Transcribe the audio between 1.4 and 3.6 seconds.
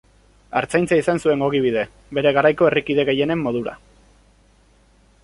ogibide, bere garaiko herrikide gehienen